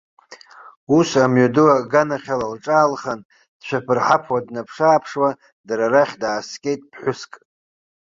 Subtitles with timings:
[0.97, 3.19] Ус, амҩаду аганахьала лҿаалхан,
[3.59, 5.29] дшәаԥырҳаԥуа, днаԥшааԥшуа
[5.67, 7.31] дара рахь дааскьеит ԥҳәыск.